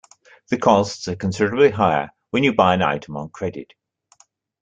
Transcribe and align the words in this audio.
The 0.49 0.57
costs 0.57 1.07
are 1.09 1.15
considerably 1.15 1.69
higher 1.69 2.09
when 2.31 2.43
you 2.43 2.55
buy 2.55 2.73
an 2.73 2.81
item 2.81 3.15
on 3.17 3.29
credit. 3.29 3.73